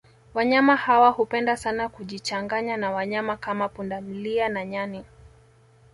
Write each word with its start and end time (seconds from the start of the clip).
Wanyama 0.33 0.75
hawa 0.75 1.09
hupenda 1.09 1.57
sana 1.57 1.89
kujichanganya 1.89 2.77
na 2.77 2.91
wanyama 2.91 3.37
kama 3.37 3.69
pundamlia 3.69 4.49
na 4.49 4.65
nyani 4.65 5.05